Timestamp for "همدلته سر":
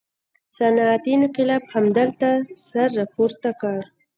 1.73-2.87